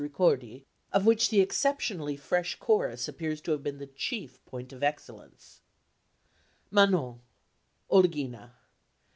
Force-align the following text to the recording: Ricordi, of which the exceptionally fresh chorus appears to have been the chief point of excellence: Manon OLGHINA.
Ricordi, 0.01 0.65
of 0.91 1.05
which 1.05 1.29
the 1.29 1.41
exceptionally 1.41 2.17
fresh 2.17 2.55
chorus 2.55 3.07
appears 3.07 3.39
to 3.41 3.51
have 3.51 3.61
been 3.61 3.77
the 3.77 3.85
chief 3.85 4.43
point 4.45 4.73
of 4.73 4.81
excellence: 4.81 5.61
Manon 6.71 7.21
OLGHINA. 7.87 8.53